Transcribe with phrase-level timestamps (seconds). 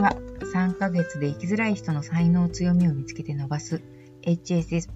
[0.00, 0.16] は
[0.54, 3.82] 3ヶ月で生きづらい人の才能強みを見つけて伸ばす
[4.22, 4.88] HSS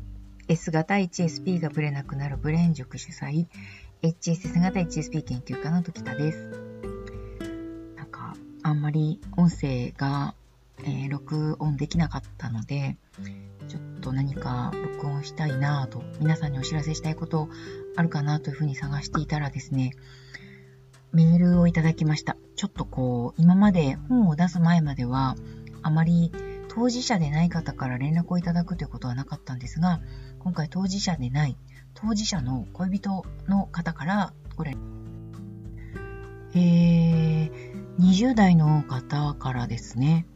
[0.48, 3.46] S 型 HSP がブレなくなるブレン塾主催
[4.02, 6.48] HSS 型 HSP 研究家の時田です。
[7.96, 10.34] なんかあんまり音声が、
[10.80, 12.96] えー、録音できなかったので
[13.68, 17.48] ちょっと何か録音したいなと皆さんにお知らせしたいこと
[17.96, 19.92] あるかなというふうに探していたらですね
[21.12, 22.36] メールをいただきました。
[22.56, 25.36] ちょっとこう、今まで本を出す前までは、
[25.82, 26.32] あまり
[26.68, 30.00] 当事者でない方から連絡をいただくということはなかったんですが、
[30.40, 31.56] 今回当事者でない、
[31.94, 34.76] 当事者の恋人の方から、これ、
[36.54, 37.50] えー、
[37.98, 40.26] 20代の方からですね、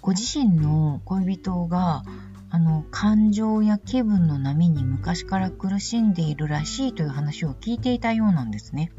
[0.00, 2.04] ご自身の恋人が、
[2.48, 8.92] あの、感情や気分の波に昔から苦しんでいるらしいという話を聞いていたようなんですね。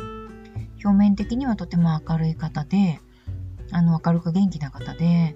[0.83, 2.99] 表面的にはとても明るい方で、
[3.71, 5.35] あの、明るく元気な方で、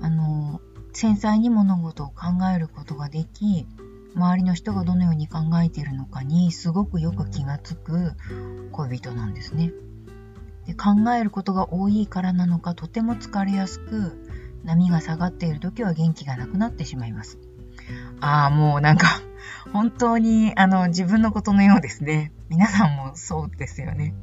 [0.00, 0.60] あの、
[0.92, 3.66] 繊細に物事を考えることができ、
[4.14, 8.14] 周りの人がどのように考えているのかにすごくよく気がつく
[8.72, 9.72] 恋人なんですね。
[10.66, 14.24] で考えることが多いからなのかとても疲れやすく
[14.64, 17.38] 波が下がっている時は元気がなくなってしまいます。
[18.20, 19.06] ああ、もうなんか
[19.72, 22.32] 本当にあの自分のことのようですね。
[22.48, 24.14] 皆さんもそうですよね。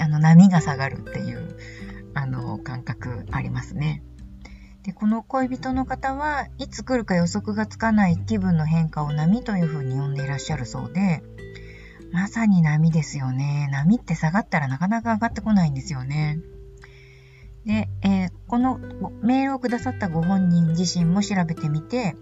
[0.00, 1.56] あの、波が下がるっていう、
[2.14, 4.02] あの、感覚ありますね。
[4.82, 11.22] で、この恋人の方はいつ来るか予測がつかない気分の変化を波というふうに呼んでいらっしゃるそうで、
[12.12, 13.68] まさに波ですよね。
[13.70, 16.40] 波って下がったらなかなか上がってこないんですよね。
[17.64, 18.78] で、えー、この
[19.22, 22.16] メールをくださったご本人自身も調べてみて、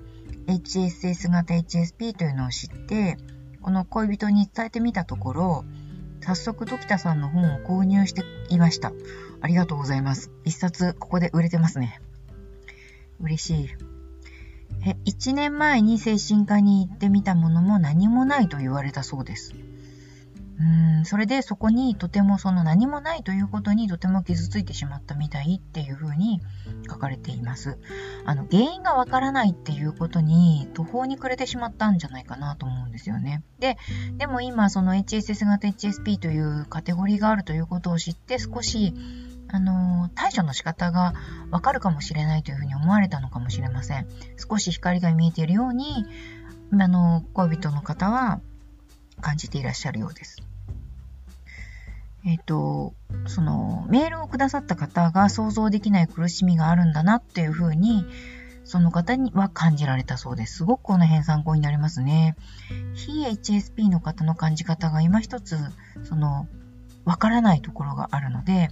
[0.47, 3.17] HSS 型 HSP というのを知って、
[3.63, 5.65] この恋人に伝えてみたところ、
[6.29, 8.93] 早速時田さんの本を購入していました。
[9.41, 10.31] ありがとうございます。
[10.45, 12.03] 一冊ここで売れてますね。
[13.19, 13.69] 嬉しい。
[14.87, 19.55] え、1年前に精神科に行ってみたものも何もないと言われたそうです。
[20.61, 26.41] うん、それでそこにとてもその何もないということにとても傷ついてしまったみたいっていうふうに
[26.91, 27.79] 書かれています。
[28.25, 33.45] あの、原因がわからないっていうことに途方に暮れてしまったんじゃないかなと思うんですよね。
[33.61, 33.77] で、
[34.17, 38.95] でも今その HSS 型 HSP というカテゴリーがあるということを知って少し
[39.51, 41.15] あの、対処の仕方が
[41.51, 44.07] わかるかもしれないというふうに思われたのかもしれません。
[44.37, 46.05] 少し光が見えているように、
[46.73, 48.41] あの、恋人の方は
[49.21, 50.48] 感じていらっしゃるようです。
[52.25, 52.95] えっ、ー、と、
[53.27, 58.05] その、メールをくださった方が想像できない苦しみがあるんだなっていうふうに、
[58.65, 60.59] その方には感じられたそうです。
[60.59, 62.37] すごくこの辺参考になりますね。
[62.95, 65.57] 非 HSP の方の感じ方が今一つ、
[66.03, 66.49] その、
[67.05, 68.69] わからないところがあるので、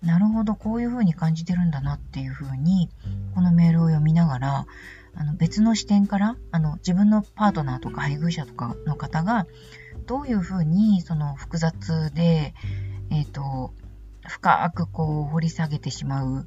[0.00, 2.88] なるほど、こういうふうに感じてるんだなっていうふうに、
[3.34, 4.66] このメールを読みながら、
[5.14, 9.46] あの別の視点から、あの自分のパートナーとか配偶者とかの方が、
[10.06, 12.54] どういうふうにその複雑で、
[13.10, 13.72] えっ、ー、と、
[14.26, 16.46] 深くこう掘り下げてしまう、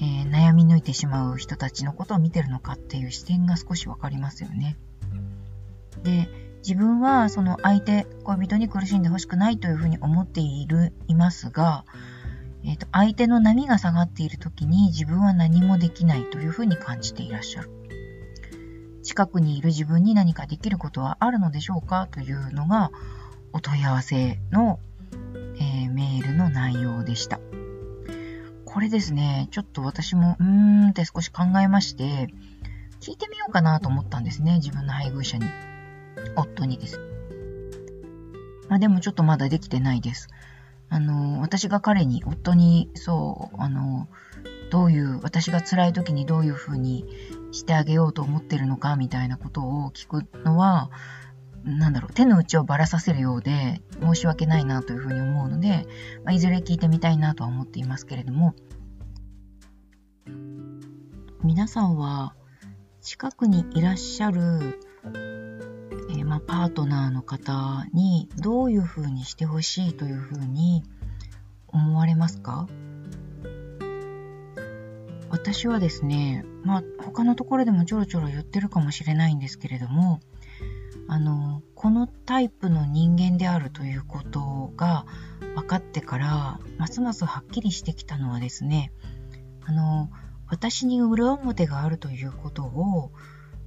[0.00, 4.76] えー、悩み抜いてしまう人たちのことを見てるのかっていう視点が少しわかりますよね。
[6.02, 6.28] で、
[6.58, 11.84] 自分はその相手、恋人に苦しんでほしくないというふうに思っている、いますが、
[12.64, 17.81] えっ、ー、と、相手の波が下がっている時に自分は何もできないというふうに感じていらっしゃる。
[19.02, 22.90] 近くにいる自分に何かできることはあるのでしょうかというのが
[23.52, 24.78] お問い合わせの、
[25.56, 27.40] えー、メールの内容でした。
[28.64, 30.46] これですね、ちょっと私もうー
[30.86, 32.28] んって少し考えまして、
[33.00, 35.44] 聞いてみようかなと思ったんですね、自分の配偶者に。
[36.36, 37.00] 夫にです。
[38.68, 40.28] まあでもちょっとまだできてないです。
[40.88, 44.08] あの、私が彼に、夫に、そう、あの、
[44.70, 47.04] どういう、私が辛い時にどういうふうに
[47.52, 50.90] してあげようと思ってるのか、みたいなことを聞くのは、
[51.64, 55.86] なんだろう、手の内をばらさせるようで、申し訳ないなというふうに思うので、
[56.24, 58.54] まあ、いずれ聞いてみたいなとは思っていますけれども、
[61.44, 62.34] 皆さんは、
[63.00, 64.80] 近くにいらっしゃる、
[66.10, 70.84] えー、まあ、パートナーの方にどういうふうにしてほしいというふうに
[71.68, 72.68] 思われますか？
[75.44, 80.20] 私はですね、まあ、他のところでもちょろちょろ言ってるかもしれないんですけれども、
[81.08, 85.04] あの、このタイプの人間であるということが
[85.56, 88.92] 分かってから、ますますはっきりしてきたのはですね、
[89.64, 90.10] あの、
[90.52, 93.10] 私に裏表があるということを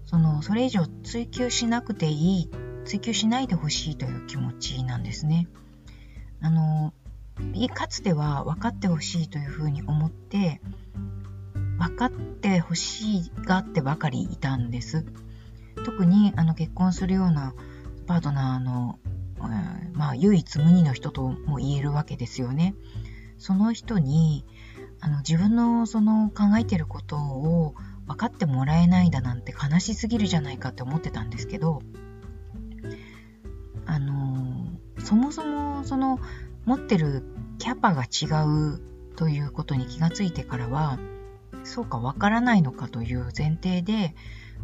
[0.06, 2.52] そのそれ以上追求しなくていい
[2.86, 5.48] 追求しないでほしいという気持ちなんですね。
[6.42, 6.94] あの
[7.74, 10.62] かつては分かってほしいというふうに思って、
[11.78, 15.06] 分かってほしいがってばかりいたんです。
[15.86, 17.54] 特にあの結婚するような
[18.08, 19.00] パートナーの、
[19.40, 22.76] えー、まあ、唯一無二の人とも言えるわけですよね。
[23.38, 24.46] その人に
[25.02, 27.76] あの自分のその考えてることを
[28.08, 31.82] 分かってもらえないだなんて悲しすぎるじゃないかって思ってたんですけど
[33.86, 34.68] あの
[35.00, 36.20] そもそもその
[36.66, 37.24] 持ってる
[37.60, 38.82] キャパが違う
[39.16, 40.98] ということに気がついてからは
[41.66, 44.16] そうかわからないのかという前提で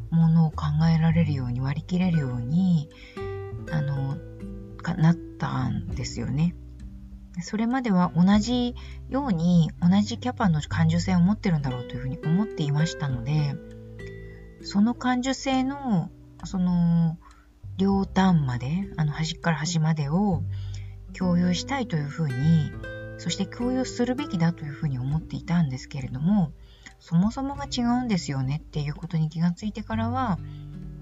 [0.09, 2.89] ものを考えられるように割り切れるように
[3.71, 4.17] あの
[4.97, 6.55] なったんですよね。
[7.41, 8.75] それまでは同じ
[9.09, 13.55] ように同じキャパの感受性を持ってるんだろうというふうに思っていましたので
[14.63, 16.09] その感受性の
[16.43, 17.17] その
[17.77, 20.43] 両端まであの端から端までを
[21.17, 22.71] 共有したいというふうに
[23.17, 26.51] そして共有するべきだというふうに思っていたんですけれども
[27.01, 30.37] そもそもが違うんですよねっていうことに気がついてからは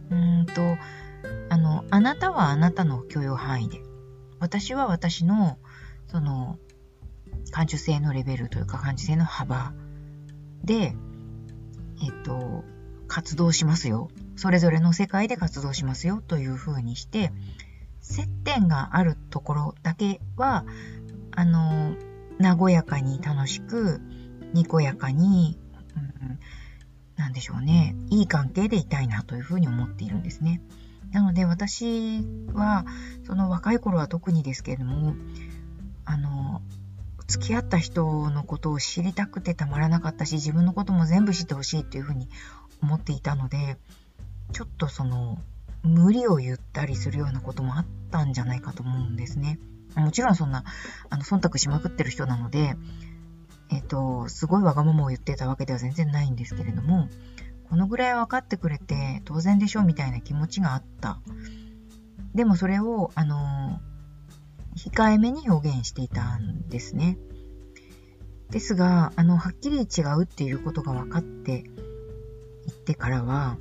[0.09, 0.61] うんと
[1.49, 3.81] あのあなたはあなたの許容範囲で
[4.39, 5.59] 私は私の
[6.07, 6.57] その
[7.51, 9.73] 感受性のレベルというか感受性の幅
[10.63, 10.95] で
[12.01, 12.63] えっと
[13.07, 14.09] 活動しますよ。
[14.35, 17.33] それぞれの世界で活動しますよというふうにして
[17.99, 20.63] 接点があるところだけは
[21.35, 21.95] あの
[22.39, 23.99] 和やかに楽しく
[24.53, 25.59] にこやかに
[27.15, 30.61] 何でしょうね、いい関係でいたいなというふうに思っているんですね。
[31.11, 32.21] なので私
[32.53, 32.85] は、
[33.25, 35.15] その若い頃は特にですけれども、
[36.05, 36.61] あの、
[37.27, 42.29] 付き合った人のことを知りたくてたまらなかったし、自分のことも全部知ってほしいというふうに
[42.81, 43.77] 思っていたので、
[44.51, 45.39] ちょっとその、
[45.83, 49.59] 無理を言ったりするようなこともあったんじゃないかと思うんですね。
[49.95, 50.63] もちろんそんな、
[51.09, 52.75] あの、忖度しまくってる人なので、
[53.69, 57.07] えっ、と、すごいわがままを言ってたわけでは全然ないんですけれども、
[57.69, 61.19] このぐらい分かってくれて当然でしょうみたいな気持ちがあった。
[62.33, 63.79] でもそれを、あの、
[64.75, 67.17] 控えめに表現していたんですね。
[68.49, 73.57] ですが、あの、はっきり違うっていうことが分かっていってからは、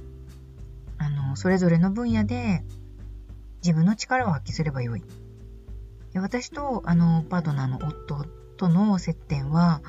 [0.97, 2.65] あの、それぞれの分野で
[3.63, 5.03] 自分の力を発揮すればよい。
[6.15, 8.25] 私と、あの、パートナーの夫
[8.59, 9.81] との接点は、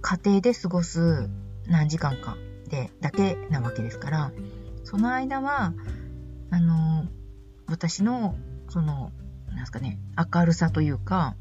[0.00, 1.28] 家庭で過ごす
[1.66, 2.36] 何時間か
[2.68, 4.32] でだけなわけですから、
[4.84, 5.74] その間は、
[6.50, 7.06] あの、
[7.66, 8.36] 私の、
[8.70, 9.12] その、
[9.54, 11.36] なんすかね、明るさというか、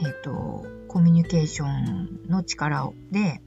[0.00, 3.42] えっ、ー、と、コミュニケーションの力で、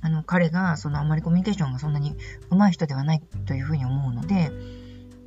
[0.00, 2.16] あの、彼が、その、あんまりコミュニケーションがそんなに
[2.50, 4.50] 上手い人ではないというふうに思うので、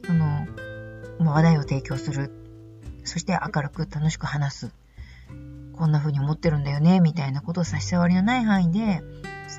[0.05, 0.47] その、
[1.19, 2.31] 話題を提供する。
[3.03, 4.84] そして明るく楽しく話す。
[5.75, 9.01] こんな風に思ってるんだよね、みたいなことを差し障りのない範囲で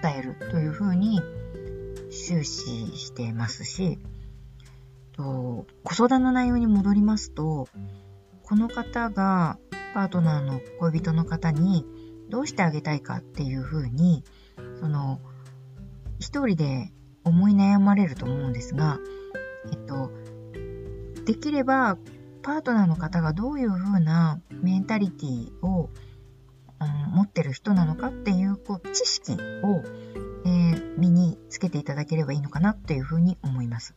[0.02, 1.20] 伝えるという風に
[2.10, 3.98] 終始していますし、
[5.12, 7.68] と子育ての内容に戻りますと、
[8.42, 9.58] この方が
[9.94, 11.84] パートナーの恋人の方に
[12.28, 14.24] どうしてあげたいかっていう風に、
[14.80, 15.20] その、
[16.19, 16.92] 一人で
[17.24, 18.98] 思い悩まれると思うんですが、
[19.70, 20.10] えっと、
[21.24, 21.98] できれば
[22.43, 25.91] パートナーの方がどういう風なメンタリティを
[26.81, 33.94] うん持ってる人なのかっていうこう知識を、えー、身につけていただければいいのかなというふうに思います。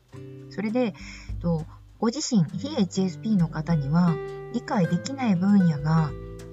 [0.51, 0.93] それで、
[1.41, 1.65] と
[1.97, 4.15] ご自身、非 HSP の方には
[4.53, 6.11] 理解できない分野が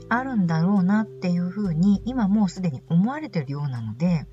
[0.09, 4.27] あるんだろうなっていうふうに今もうすでに思われてるようなので、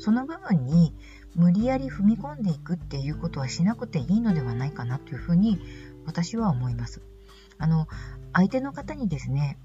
[0.00, 0.92] その部分に
[1.36, 5.60] 無理やり踏み込んでいくっていうことはしなくていいのではないかなというふうに
[6.04, 7.00] 私は思います。
[7.58, 7.86] あの、
[8.32, 9.58] 相手の方にですね、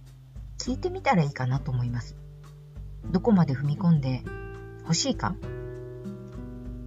[0.57, 2.15] 聞いてみたらいいかなと思います。
[3.11, 4.23] どこまで踏み込んで
[4.81, 5.35] 欲しいか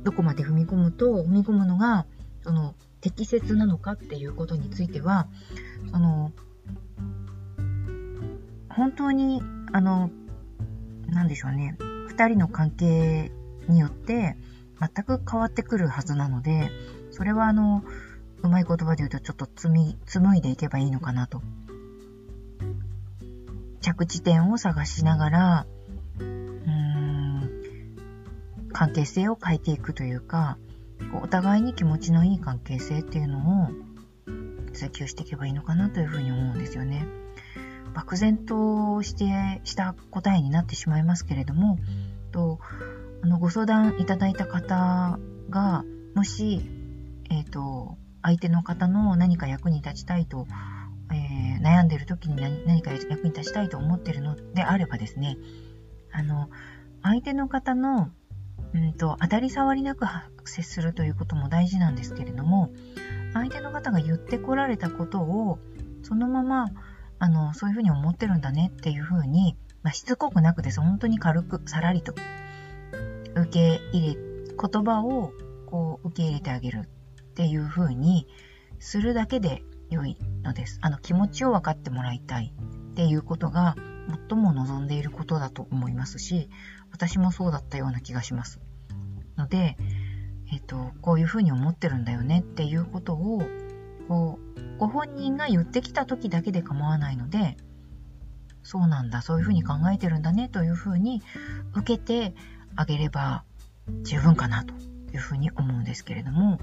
[0.05, 2.07] どこまで踏み込むと、踏み込むのが、
[2.43, 5.29] その、適切なのかっていうことについては、
[5.93, 6.33] その、
[8.71, 9.43] 本当に、
[9.73, 10.11] あの、
[11.07, 11.77] なんでしょうね、
[12.09, 13.31] 二人の関係
[13.69, 14.37] によって
[14.81, 16.71] 全く変わってくるはずなので、
[17.11, 17.85] それはあの、
[18.43, 21.43] うまい言葉で言うとちょっとつみ、紡いでいけばいいのかなと
[23.81, 25.67] 着地点を探しながら、
[26.19, 27.51] うーん、
[28.73, 30.59] 関係性を変えていくというか、
[31.23, 33.71] お互いに気持ちのいい関係性っていうのを
[34.73, 37.07] 追求していけばいいのかなというふうに思うんですよね。
[37.95, 41.79] 漠然としてした答えになってしまいますけれども、
[42.33, 42.59] と
[43.23, 45.19] あのご相談いただいた方
[45.51, 46.61] が、もし、
[47.31, 50.47] えっ、ー、と、相手の方の何か役に立ちたいと
[51.11, 55.37] えー、悩んでる時に何何か役に立ちたいと思ってるのであればですね、
[56.13, 56.49] あの、
[57.03, 58.11] 相手の方の、
[58.75, 60.07] うんと、当たり障りなく
[60.45, 62.71] 接するということも大事なんですけれども、
[63.35, 65.59] 相手の方が言ってこられたことを、
[66.03, 66.67] そのまま、
[67.19, 70.81] あの、そういうふうに思ってるんだねっていうふうに、まあ、しつこくなくです。
[70.81, 72.15] 本当に軽く、さらりと、
[73.35, 75.33] 受け入れ、言葉を、
[75.67, 76.89] こう、受け入れてあげる
[77.29, 78.27] っていうふうに
[78.81, 80.79] するだけで良いのです。
[80.83, 82.53] あの、気持ちを分かってもらいたい
[82.93, 83.77] っていうことが、
[84.29, 86.49] 最も望んでいることだと思いますし、
[86.91, 88.61] 私もそうだったような気がします。
[89.37, 89.77] ので、
[90.51, 93.43] えっ、と、こういうふうに思ってるんだよねっていうことを、
[94.09, 97.57] こう、ご本人が言ってきた時だけで構わないので、
[98.63, 101.23] そうなんだ、そういうふうに考えてるんだねというふうに
[101.75, 102.35] 受けて
[102.77, 103.45] あげれば
[104.03, 104.75] 十分かなと
[105.13, 106.59] いうふうに思うんですけれども、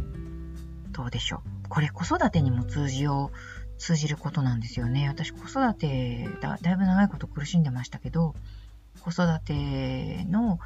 [0.92, 1.55] どうでしょう？
[1.70, 3.38] これ子育てにも通じよう、
[3.78, 5.08] 通じることなんですよね。
[5.08, 8.36] 私子育てだ、だいぶ長いこと苦しんでましたけど、
[9.02, 10.60] 子育ての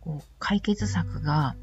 [0.00, 1.54] こう解決策が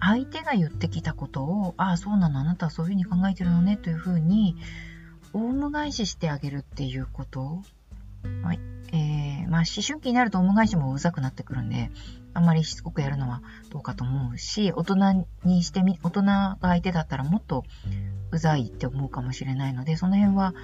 [0.00, 4.56] 相手が言ってきたことを、ああ、そうなの、あなたはそういうふうに考えてるのね、というふうに、
[5.32, 7.62] オウム返ししてあげるっていうこと
[8.42, 8.60] はい。
[8.92, 11.90] えー、まあ、思春期になるとオウム返しもうざくなってくるんで、
[12.34, 17.64] あんまりしつこくやるのはどうかと思うし、大人にしてみ、大人が相手だったらもっと
[18.32, 20.54] うざいって思うかもしれないので、その辺は、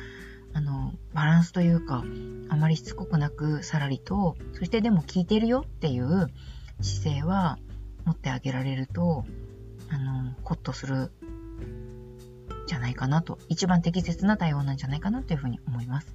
[0.55, 2.03] あの、バランスというか、
[2.49, 6.29] あまりしつこくなく、さらりと、そしてでも聞いてるよっていう
[6.81, 7.59] 姿勢は、
[8.05, 9.25] 持ってあげられると、
[9.91, 11.13] あの、ほっとする
[12.67, 16.15] じゃないかなと、一番適切な対応なんじゃないかなというふうに思います。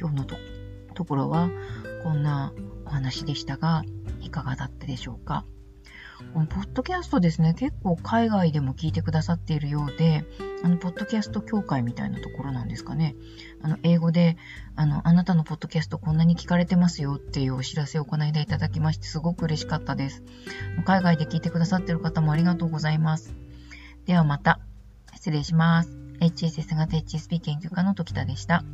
[0.00, 0.36] 今日のと
[0.94, 1.48] ところは、
[2.02, 2.52] こんな
[2.84, 3.84] お話でしたが、
[4.20, 5.44] いかがだったでしょうか？
[6.32, 10.24] このポッドキャストですね、結構海外でも聞いてくださっているようで、
[10.64, 13.14] あの、ポッドキャスト協会みたいなところなんですかね。
[13.62, 14.36] あの、英語で、
[14.74, 20.24] あの、あなたのポッドキャストこんなに聞かれてますよっていうお知らせをこの間いただきまして、すごく嬉しかったです。
[20.84, 23.34] 海外で聞いてくださっている方もありがとうございます。
[24.06, 24.60] ではまた、
[25.14, 25.90] 失礼します。
[26.20, 28.64] HSS 型 HSP 研究家の時田でした。